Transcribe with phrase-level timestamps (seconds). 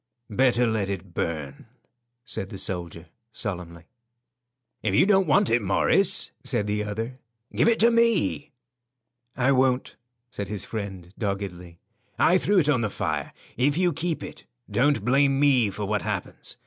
[0.31, 1.67] "Better let it burn,"
[2.25, 3.83] said the soldier, solemnly.
[4.81, 7.19] "If you don't want it, Morris," said the other,
[7.55, 8.49] "give it to me."
[9.37, 9.97] "I won't,"
[10.31, 11.77] said his friend, doggedly.
[12.17, 13.31] "I threw it on the fire.
[13.57, 16.57] If you keep it, don't blame me for what happens.